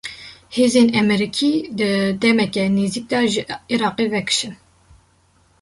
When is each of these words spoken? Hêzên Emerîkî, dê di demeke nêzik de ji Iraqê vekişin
Hêzên 0.55 0.87
Emerîkî, 1.01 1.53
dê 1.77 1.91
di 2.09 2.15
demeke 2.21 2.65
nêzik 2.75 3.05
de 3.11 3.19
ji 3.31 3.41
Iraqê 3.73 4.05
vekişin 4.13 4.53